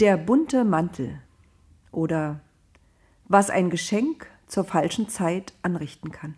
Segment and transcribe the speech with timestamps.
[0.00, 1.20] Der bunte Mantel
[1.92, 2.40] oder
[3.28, 6.36] was ein Geschenk zur falschen Zeit anrichten kann.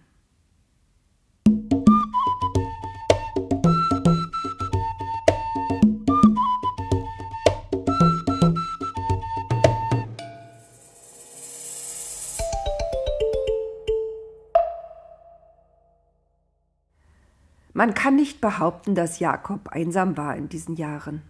[17.73, 21.23] Man kann nicht behaupten, dass Jakob einsam war in diesen Jahren.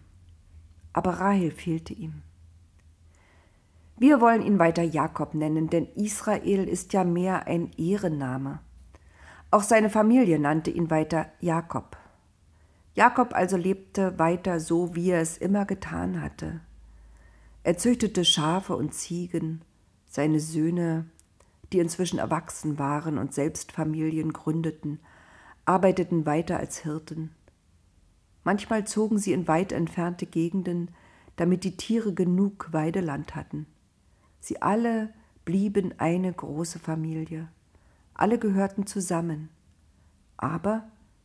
[0.93, 2.21] Aber Rahel fehlte ihm.
[3.97, 8.59] Wir wollen ihn weiter Jakob nennen, denn Israel ist ja mehr ein Ehrenname.
[9.51, 11.97] Auch seine Familie nannte ihn weiter Jakob.
[12.95, 16.61] Jakob also lebte weiter so, wie er es immer getan hatte.
[17.63, 19.61] Er züchtete Schafe und Ziegen,
[20.05, 21.05] seine Söhne,
[21.71, 24.99] die inzwischen erwachsen waren und selbst Familien gründeten,
[25.65, 27.31] arbeiteten weiter als Hirten.
[28.43, 30.91] Manchmal zogen sie in weit entfernte Gegenden,
[31.35, 33.65] damit die Tiere genug Weideland hatten.
[34.39, 35.13] Sie alle
[35.45, 37.47] blieben eine große Familie.
[38.13, 39.49] Alle gehörten zusammen.
[40.37, 40.83] Aber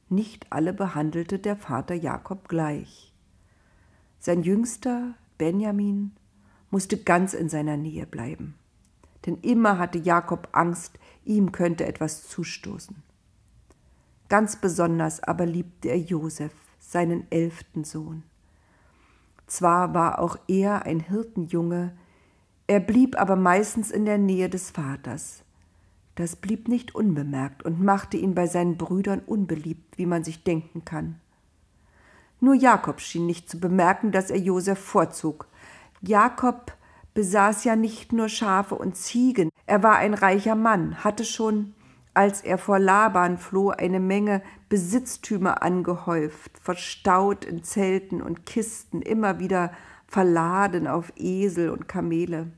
[0.09, 3.13] nicht alle behandelte der Vater Jakob gleich.
[4.19, 6.13] Sein jüngster, Benjamin,
[6.71, 8.55] musste ganz in seiner Nähe bleiben.
[9.27, 13.03] Denn immer hatte Jakob Angst, ihm könnte etwas zustoßen.
[14.29, 16.53] Ganz besonders aber liebte er Josef,
[16.89, 18.23] seinen elften Sohn.
[19.47, 21.93] Zwar war auch er ein Hirtenjunge,
[22.67, 25.43] er blieb aber meistens in der Nähe des Vaters.
[26.15, 30.85] Das blieb nicht unbemerkt und machte ihn bei seinen Brüdern unbeliebt, wie man sich denken
[30.85, 31.21] kann.
[32.41, 35.47] Nur Jakob schien nicht zu bemerken, dass er Josef vorzog.
[36.01, 36.73] Jakob
[37.13, 41.75] besaß ja nicht nur Schafe und Ziegen, er war ein reicher Mann, hatte schon
[42.19, 49.39] als er vor Laban floh, eine Menge Besitztümer angehäuft, verstaut in Zelten und Kisten, immer
[49.39, 49.71] wieder
[50.09, 52.49] verladen auf Esel und Kamele.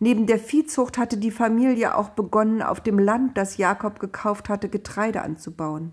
[0.00, 4.68] Neben der Viehzucht hatte die Familie auch begonnen, auf dem Land, das Jakob gekauft hatte,
[4.68, 5.92] Getreide anzubauen.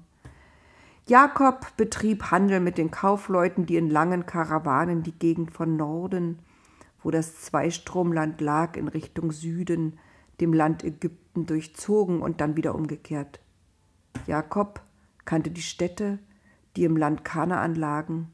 [1.06, 6.40] Jakob betrieb Handel mit den Kaufleuten, die in langen Karawanen die Gegend von Norden,
[7.03, 10.00] wo das Zweistromland lag, in Richtung Süden,
[10.40, 13.40] dem Land Ägypten durchzogen und dann wieder umgekehrt.
[14.25, 14.81] Jakob
[15.25, 16.20] kannte die Städte,
[16.75, 18.31] die im Land Kanaan lagen.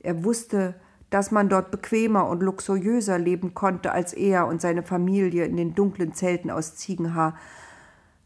[0.00, 0.74] Er wusste,
[1.10, 5.74] dass man dort bequemer und luxuriöser leben konnte als er und seine Familie in den
[5.74, 7.36] dunklen Zelten aus Ziegenhaar.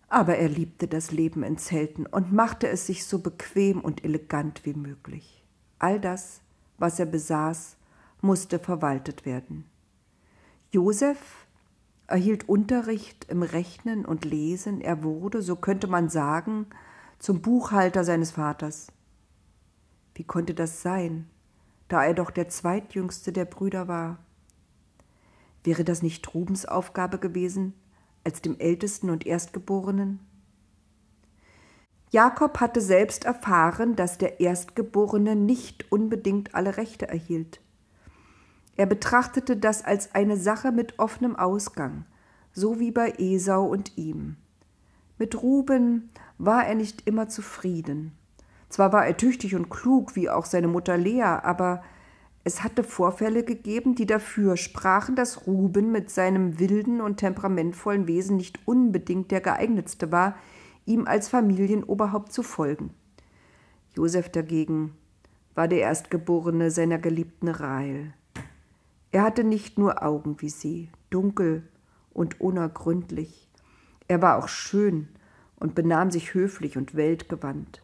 [0.08, 4.64] Aber er liebte das Leben in Zelten und machte es sich so bequem und elegant
[4.64, 5.44] wie möglich.
[5.80, 6.42] All das,
[6.78, 7.76] was er besaß,
[8.20, 9.64] musste verwaltet werden.
[10.70, 11.45] Josef
[12.06, 16.66] erhielt Unterricht im Rechnen und Lesen, er wurde, so könnte man sagen,
[17.18, 18.88] zum Buchhalter seines Vaters.
[20.14, 21.28] Wie konnte das sein,
[21.88, 24.18] da er doch der zweitjüngste der Brüder war?
[25.64, 27.74] Wäre das nicht Rubens Aufgabe gewesen,
[28.24, 30.20] als dem Ältesten und Erstgeborenen?
[32.10, 37.60] Jakob hatte selbst erfahren, dass der Erstgeborene nicht unbedingt alle Rechte erhielt.
[38.76, 42.04] Er betrachtete das als eine Sache mit offenem Ausgang,
[42.52, 44.36] so wie bei Esau und ihm.
[45.18, 48.12] Mit Ruben war er nicht immer zufrieden.
[48.68, 51.82] Zwar war er tüchtig und klug, wie auch seine Mutter Lea, aber
[52.44, 58.36] es hatte Vorfälle gegeben, die dafür sprachen, dass Ruben mit seinem wilden und temperamentvollen Wesen
[58.36, 60.36] nicht unbedingt der geeignetste war,
[60.84, 62.90] ihm als Familienoberhaupt zu folgen.
[63.96, 64.92] Josef dagegen
[65.54, 68.12] war der Erstgeborene seiner geliebten Rahel.
[69.12, 71.68] Er hatte nicht nur Augen wie sie, dunkel
[72.12, 73.48] und unergründlich.
[74.08, 75.08] Er war auch schön
[75.56, 77.82] und benahm sich höflich und weltgewandt.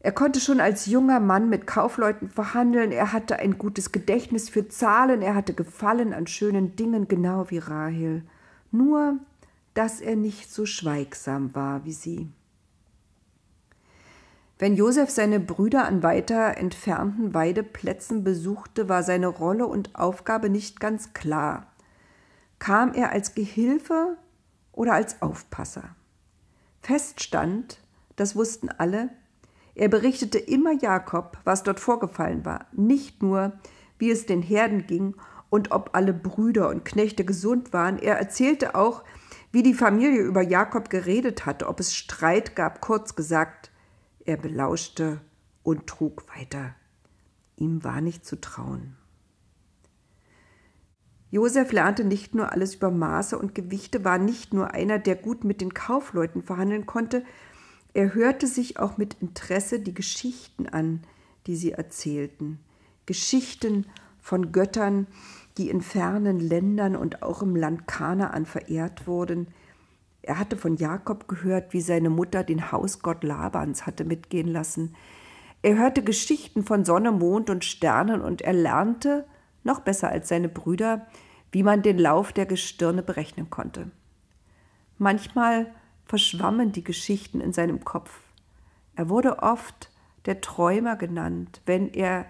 [0.00, 4.68] Er konnte schon als junger Mann mit Kaufleuten verhandeln, er hatte ein gutes Gedächtnis für
[4.68, 8.22] Zahlen, er hatte Gefallen an schönen Dingen, genau wie Rahel.
[8.70, 9.18] Nur,
[9.72, 12.28] dass er nicht so schweigsam war wie sie.
[14.64, 20.80] Wenn Josef seine Brüder an weiter entfernten Weideplätzen besuchte, war seine Rolle und Aufgabe nicht
[20.80, 21.66] ganz klar.
[22.58, 24.16] Kam er als Gehilfe
[24.72, 25.94] oder als Aufpasser?
[26.80, 27.78] Feststand,
[28.16, 29.10] das wussten alle,
[29.74, 33.52] er berichtete immer Jakob, was dort vorgefallen war, nicht nur,
[33.98, 35.14] wie es den Herden ging
[35.50, 39.04] und ob alle Brüder und Knechte gesund waren, er erzählte auch,
[39.52, 43.70] wie die Familie über Jakob geredet hatte, ob es Streit gab, kurz gesagt,
[44.24, 45.20] er belauschte
[45.62, 46.74] und trug weiter.
[47.56, 48.96] Ihm war nicht zu trauen.
[51.30, 55.42] Josef lernte nicht nur alles über Maße und Gewichte, war nicht nur einer, der gut
[55.42, 57.24] mit den Kaufleuten verhandeln konnte,
[57.92, 61.02] er hörte sich auch mit Interesse die Geschichten an,
[61.46, 62.58] die sie erzählten.
[63.06, 63.86] Geschichten
[64.20, 65.06] von Göttern,
[65.58, 69.46] die in fernen Ländern und auch im Land Kanaan verehrt wurden.
[70.26, 74.94] Er hatte von Jakob gehört, wie seine Mutter den Hausgott Labans hatte mitgehen lassen.
[75.60, 79.26] Er hörte Geschichten von Sonne, Mond und Sternen und er lernte,
[79.64, 81.06] noch besser als seine Brüder,
[81.52, 83.90] wie man den Lauf der Gestirne berechnen konnte.
[84.96, 85.66] Manchmal
[86.06, 88.20] verschwammen die Geschichten in seinem Kopf.
[88.96, 89.90] Er wurde oft
[90.24, 92.24] der Träumer genannt, wenn er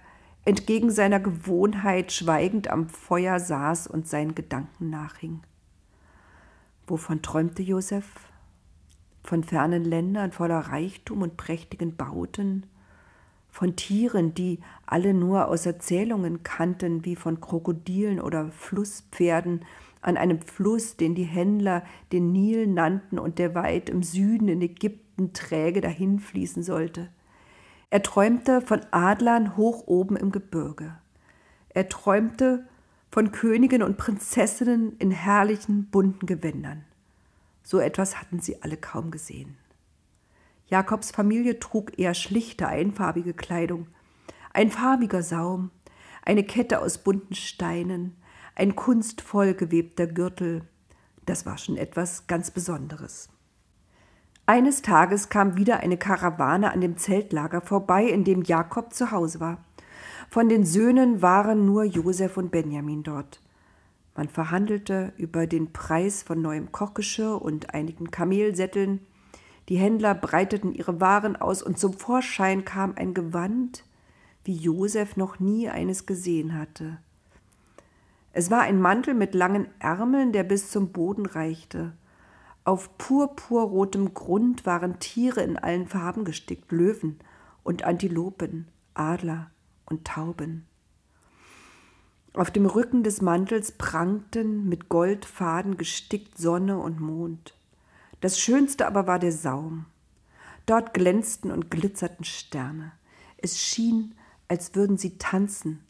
[0.45, 5.43] entgegen seiner Gewohnheit schweigend am Feuer saß und seinen Gedanken nachhing.
[6.87, 8.05] Wovon träumte Josef?
[9.23, 12.67] Von fernen Ländern voller Reichtum und prächtigen Bauten,
[13.51, 19.65] von Tieren, die alle nur aus Erzählungen kannten, wie von Krokodilen oder Flusspferden
[20.03, 24.61] an einem Fluss, den die Händler den Nil nannten und der weit im Süden in
[24.61, 27.09] Ägypten träge dahinfließen sollte.
[27.89, 30.99] Er träumte von Adlern hoch oben im Gebirge.
[31.71, 32.67] Er träumte
[33.15, 36.85] von Königen und Prinzessinnen in herrlichen, bunten Gewändern.
[37.63, 39.57] So etwas hatten sie alle kaum gesehen.
[40.67, 43.87] Jakobs Familie trug eher schlichte, einfarbige Kleidung.
[44.53, 45.71] Ein farbiger Saum,
[46.25, 48.17] eine Kette aus bunten Steinen,
[48.57, 50.63] ein kunstvoll gewebter Gürtel.
[51.25, 53.29] Das war schon etwas ganz Besonderes.
[54.45, 59.39] Eines Tages kam wieder eine Karawane an dem Zeltlager vorbei, in dem Jakob zu Hause
[59.39, 59.65] war.
[60.35, 63.41] Von den Söhnen waren nur Josef und Benjamin dort.
[64.17, 68.99] Man verhandelte über den Preis von neuem Kochgeschirr und einigen Kamelsätteln.
[69.69, 73.85] Die Händler breiteten ihre Waren aus und zum Vorschein kam ein Gewand,
[74.43, 76.99] wie Josef noch nie eines gesehen hatte.
[78.33, 81.93] Es war ein Mantel mit langen Ärmeln, der bis zum Boden reichte.
[82.65, 87.21] Auf purpurrotem Grund waren Tiere in allen Farben gestickt, Löwen
[87.63, 89.53] und Antilopen, Adler
[89.87, 90.67] und Tauben.
[92.35, 97.55] Auf dem Rücken des Mantels prangten mit Goldfaden gestickt Sonne und Mond.
[98.21, 99.87] Das Schönste aber war der Saum.
[100.67, 102.93] Dort glänzten und glitzerten Sterne.
[103.37, 104.15] Es schien,
[104.49, 105.85] als würden sie tanzen.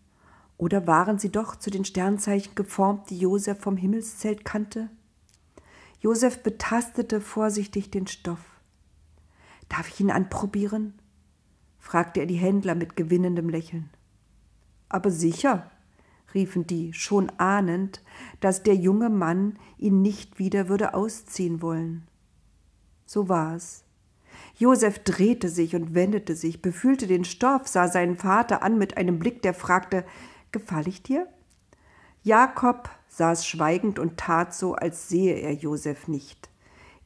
[0.58, 4.90] Oder waren sie doch zu den Sternzeichen geformt, die Josef vom Himmelszelt kannte?
[6.00, 8.40] Josef betastete vorsichtig den Stoff.
[9.68, 10.94] Darf ich ihn anprobieren?
[11.84, 13.90] Fragte er die Händler mit gewinnendem Lächeln.
[14.88, 15.70] Aber sicher,
[16.32, 18.02] riefen die, schon ahnend,
[18.40, 22.08] dass der junge Mann ihn nicht wieder würde ausziehen wollen.
[23.04, 23.84] So war es.
[24.56, 29.18] Josef drehte sich und wendete sich, befühlte den Stoff, sah seinen Vater an mit einem
[29.18, 30.06] Blick, der fragte:
[30.52, 31.28] Gefall ich dir?
[32.22, 36.48] Jakob saß schweigend und tat so, als sehe er Josef nicht.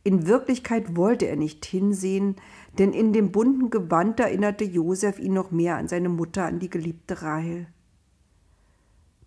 [0.09, 2.37] In Wirklichkeit wollte er nicht hinsehen,
[2.79, 6.71] denn in dem bunten Gewand erinnerte Josef ihn noch mehr an seine Mutter, an die
[6.71, 7.67] geliebte Rahel.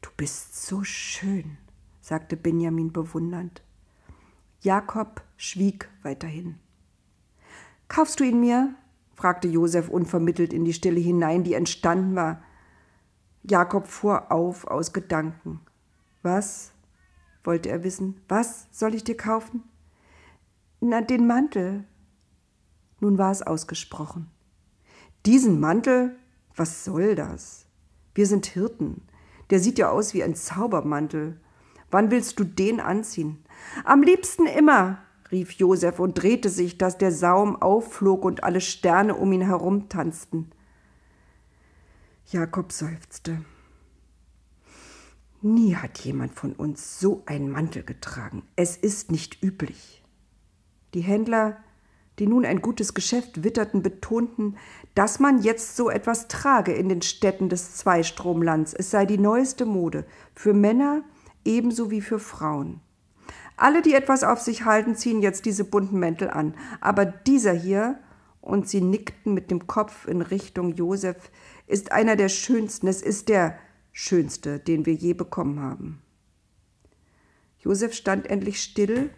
[0.02, 1.60] Du bist so schön,
[2.02, 3.62] sagte Benjamin bewundernd.
[4.62, 6.56] Jakob schwieg weiterhin.
[7.88, 8.74] Kaufst du ihn mir?
[9.14, 12.42] fragte Josef unvermittelt in die Stille hinein, die entstanden war.
[13.44, 15.60] Jakob fuhr auf aus Gedanken.
[16.24, 16.72] Was?
[17.44, 18.20] wollte er wissen.
[18.28, 19.62] Was soll ich dir kaufen?
[20.84, 21.84] Na, den Mantel.
[23.00, 24.32] Nun war es ausgesprochen.
[25.28, 26.16] Diesen Mantel?
[26.56, 27.68] Was soll das?
[28.16, 29.04] Wir sind Hirten.
[29.52, 31.40] Der sieht ja aus wie ein Zaubermantel.
[31.92, 33.44] Wann willst du den anziehen?
[33.84, 34.98] Am liebsten immer,
[35.32, 39.88] rief Josef und drehte sich, dass der Saum aufflog und alle Sterne um ihn herum
[39.88, 40.50] tanzten.
[42.26, 43.46] Jakob seufzte.
[45.44, 48.42] Nie hat jemand von uns so einen Mantel getragen.
[48.56, 50.01] Es ist nicht üblich.
[50.94, 51.58] Die Händler,
[52.20, 54.58] die nun ein gutes Geschäft witterten, betonten,
[54.94, 58.74] dass man jetzt so etwas trage in den Städten des Zweistromlands.
[58.74, 60.06] Es sei die neueste Mode,
[60.36, 61.04] für Männer
[61.46, 62.82] ebenso wie für Frauen.
[63.58, 66.56] Alle, die etwas auf sich halten, ziehen jetzt diese bunten Mäntel an.
[66.80, 68.00] Aber dieser hier,
[68.42, 71.30] und sie nickten mit dem Kopf in Richtung Josef,
[71.68, 72.88] ist einer der schönsten.
[72.88, 73.58] Es ist der
[73.92, 76.02] schönste, den wir je bekommen haben.
[77.60, 79.12] Josef stand endlich still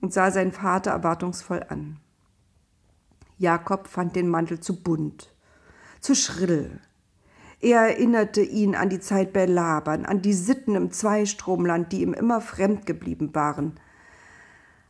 [0.00, 1.98] und sah seinen Vater erwartungsvoll an.
[3.38, 5.34] Jakob fand den Mantel zu bunt,
[6.00, 6.80] zu schrill.
[7.60, 12.12] Er erinnerte ihn an die Zeit bei Laban, an die Sitten im Zweistromland, die ihm
[12.12, 13.80] immer fremd geblieben waren.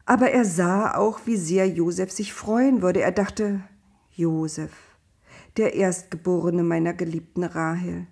[0.04, 3.02] Aber er sah auch, wie sehr Josef sich freuen würde.
[3.02, 3.60] Er dachte,
[4.12, 4.72] Josef,
[5.56, 8.06] der Erstgeborene meiner geliebten Rahel.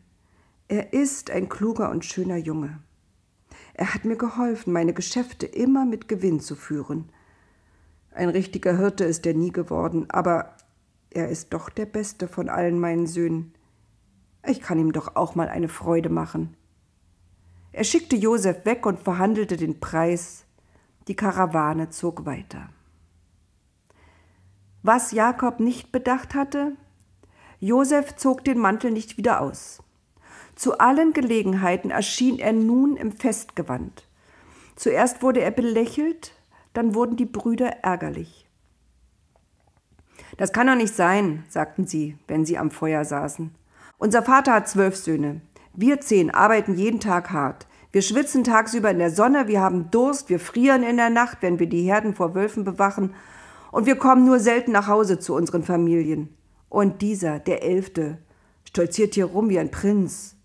[0.68, 2.80] Er ist ein kluger und schöner Junge.
[3.74, 7.10] Er hat mir geholfen, meine Geschäfte immer mit Gewinn zu führen.
[8.12, 10.56] Ein richtiger Hirte ist er nie geworden, aber
[11.10, 13.52] er ist doch der beste von allen meinen Söhnen.
[14.46, 16.56] Ich kann ihm doch auch mal eine Freude machen.
[17.72, 20.44] Er schickte Josef weg und verhandelte den Preis.
[21.08, 22.68] Die Karawane zog weiter.
[24.82, 26.76] Was Jakob nicht bedacht hatte,
[27.58, 29.82] Josef zog den Mantel nicht wieder aus.
[30.54, 34.06] Zu allen Gelegenheiten erschien er nun im Festgewand.
[34.76, 36.32] Zuerst wurde er belächelt,
[36.72, 38.48] dann wurden die Brüder ärgerlich.
[40.36, 43.54] Das kann doch nicht sein, sagten sie, wenn sie am Feuer saßen.
[43.98, 45.40] Unser Vater hat zwölf Söhne.
[45.72, 47.66] Wir zehn arbeiten jeden Tag hart.
[47.92, 51.60] Wir schwitzen tagsüber in der Sonne, wir haben Durst, wir frieren in der Nacht, wenn
[51.60, 53.14] wir die Herden vor Wölfen bewachen,
[53.70, 56.36] und wir kommen nur selten nach Hause zu unseren Familien.
[56.68, 58.18] Und dieser, der Elfte,
[58.64, 60.36] stolziert hier rum wie ein Prinz.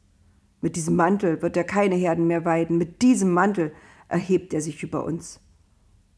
[0.62, 3.74] Mit diesem Mantel wird er keine Herden mehr weiden, mit diesem Mantel
[4.10, 5.40] erhebt er sich über uns.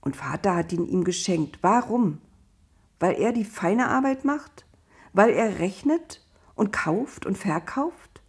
[0.01, 1.59] Und Vater hat ihn ihm geschenkt.
[1.61, 2.19] Warum?
[2.99, 4.65] Weil er die feine Arbeit macht?
[5.13, 8.21] Weil er rechnet und kauft und verkauft?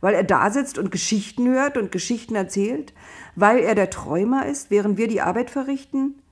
[0.00, 2.94] Weil er da sitzt und Geschichten hört und Geschichten erzählt?
[3.34, 6.22] Weil er der Träumer ist, während wir die Arbeit verrichten?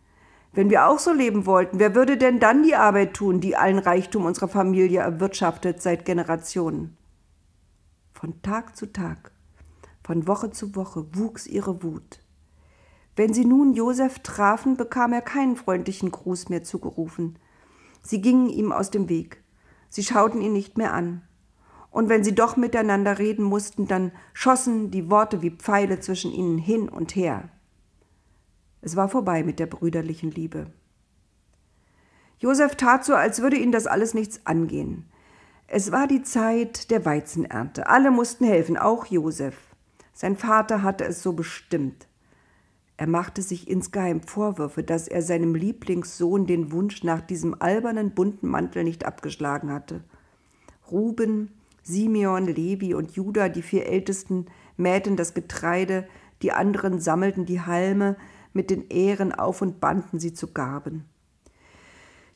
[0.52, 3.78] Wenn wir auch so leben wollten, wer würde denn dann die Arbeit tun, die allen
[3.78, 6.97] Reichtum unserer Familie erwirtschaftet seit Generationen?
[8.19, 9.31] Von Tag zu Tag,
[10.03, 12.21] von Woche zu Woche wuchs ihre Wut.
[13.15, 17.39] Wenn sie nun Josef trafen, bekam er keinen freundlichen Gruß mehr zugerufen.
[18.01, 19.45] Sie gingen ihm aus dem Weg.
[19.91, 21.29] Sie schauten ihn nicht mehr an.
[21.91, 26.57] Und wenn sie doch miteinander reden mussten, dann schossen die Worte wie Pfeile zwischen ihnen
[26.57, 27.51] hin und her.
[28.81, 30.73] Es war vorbei mit der brüderlichen Liebe.
[32.39, 35.05] Josef tat so, als würde ihn das alles nichts angehen.
[35.69, 37.89] Es war die Zeit der Weizenernte.
[37.89, 39.57] Alle mussten helfen, auch Josef.
[40.13, 42.07] Sein Vater hatte es so bestimmt.
[42.97, 48.49] Er machte sich insgeheim Vorwürfe, dass er seinem Lieblingssohn den Wunsch nach diesem albernen bunten
[48.49, 50.05] Mantel nicht abgeschlagen hatte.
[50.91, 51.51] Ruben,
[51.83, 54.47] Simeon, Levi und Judah, die vier Ältesten,
[54.77, 56.07] mähten das Getreide,
[56.43, 58.17] die anderen sammelten die Halme
[58.53, 61.05] mit den Ähren auf und banden sie zu Garben.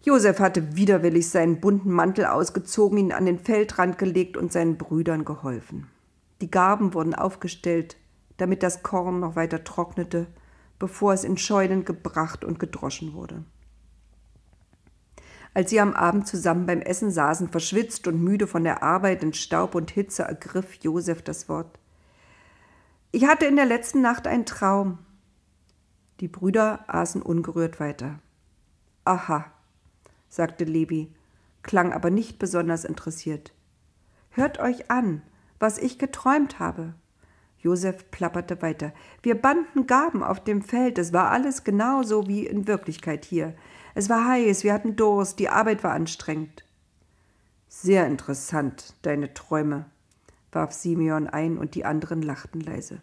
[0.02, 5.26] Josef hatte widerwillig seinen bunten Mantel ausgezogen, ihn an den Feldrand gelegt und seinen Brüdern
[5.26, 5.88] geholfen.
[6.40, 7.96] Die Garben wurden aufgestellt,
[8.38, 10.26] damit das Korn noch weiter trocknete,
[10.78, 13.44] bevor es in Scheunen gebracht und gedroschen wurde.
[15.52, 19.34] Als sie am Abend zusammen beim Essen saßen, verschwitzt und müde von der Arbeit in
[19.34, 21.78] Staub und Hitze, ergriff Josef das Wort.
[23.12, 24.98] Ich hatte in der letzten Nacht einen Traum.
[26.20, 28.20] Die Brüder aßen ungerührt weiter.
[29.04, 29.52] Aha,
[30.30, 31.12] sagte Levi,
[31.62, 33.52] klang aber nicht besonders interessiert.
[34.30, 35.20] Hört euch an,
[35.58, 36.94] was ich geträumt habe.
[37.58, 38.92] Josef plapperte weiter.
[39.22, 40.96] Wir banden Gaben auf dem Feld.
[40.96, 43.54] Es war alles genauso wie in Wirklichkeit hier.
[43.94, 46.64] Es war heiß, wir hatten Durst, die Arbeit war anstrengend.
[47.68, 49.84] Sehr interessant, deine Träume,
[50.52, 53.02] warf Simeon ein und die anderen lachten leise.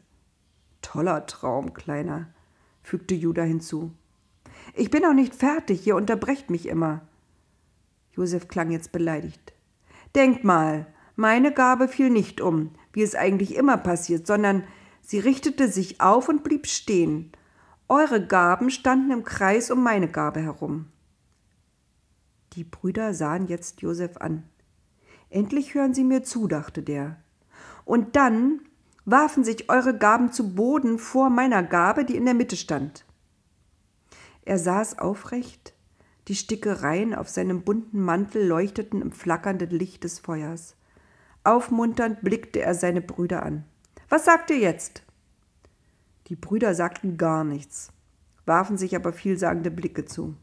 [0.82, 2.28] Toller Traum, Kleiner,
[2.82, 3.92] fügte Judah hinzu.
[4.74, 7.02] Ich bin auch nicht fertig, ihr unterbrecht mich immer.
[8.18, 9.54] Josef klang jetzt beleidigt.
[10.16, 14.64] Denkt mal, meine Gabe fiel nicht um, wie es eigentlich immer passiert, sondern
[15.02, 17.32] sie richtete sich auf und blieb stehen.
[17.88, 20.88] Eure Gaben standen im Kreis um meine Gabe herum.
[22.54, 24.44] Die Brüder sahen jetzt Josef an.
[25.30, 27.18] Endlich hören sie mir zu, dachte der.
[27.86, 28.62] Und dann
[29.06, 33.06] warfen sich eure Gaben zu Boden vor meiner Gabe, die in der Mitte stand.
[34.44, 35.74] Er saß aufrecht,
[36.28, 40.76] die Stickereien auf seinem bunten Mantel leuchteten im flackernden Licht des Feuers.
[41.44, 43.64] Aufmunternd blickte er seine Brüder an.
[44.10, 45.04] Was sagt ihr jetzt?
[46.28, 47.94] Die Brüder sagten gar nichts,
[48.46, 50.36] warfen sich aber vielsagende Blicke zu.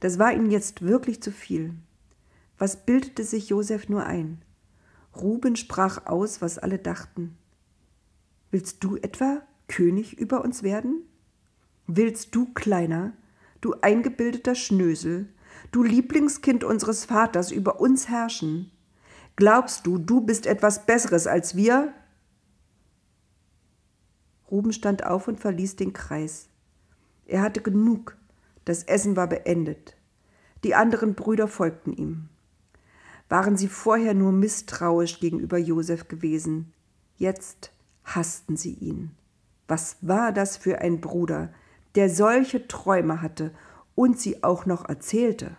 [0.00, 1.74] Das war ihnen jetzt wirklich zu viel.
[2.58, 4.42] Was bildete sich Josef nur ein?
[5.14, 7.36] Ruben sprach aus, was alle dachten.
[8.50, 11.02] Willst du etwa König über uns werden?
[11.86, 13.12] Willst du, Kleiner,
[13.60, 15.28] du eingebildeter Schnösel,
[15.72, 18.70] du Lieblingskind unseres Vaters, über uns herrschen?
[19.36, 21.92] Glaubst du, du bist etwas Besseres als wir?
[24.50, 26.48] Ruben stand auf und verließ den Kreis.
[27.26, 28.16] Er hatte genug,
[28.64, 29.96] das Essen war beendet.
[30.64, 32.28] Die anderen Brüder folgten ihm.
[33.28, 36.72] Waren sie vorher nur misstrauisch gegenüber Josef gewesen,
[37.16, 37.72] jetzt
[38.04, 39.10] hassten sie ihn.
[39.68, 41.52] Was war das für ein Bruder,
[41.96, 43.50] der solche Träume hatte
[43.94, 45.56] und sie auch noch erzählte?